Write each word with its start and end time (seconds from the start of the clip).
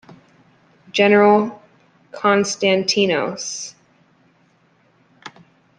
General 0.91 1.61
Konstantinos 2.11 3.75
Th. 5.25 5.33